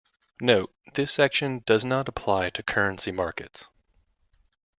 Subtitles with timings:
[0.41, 3.67] Note: this section does not apply to currency markets.